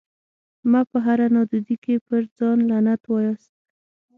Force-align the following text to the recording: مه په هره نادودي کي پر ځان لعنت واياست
مه 0.71 0.81
په 0.89 0.97
هره 1.05 1.27
نادودي 1.35 1.75
کي 1.83 1.95
پر 2.07 2.21
ځان 2.37 2.57
لعنت 2.69 3.01
واياست 3.07 3.51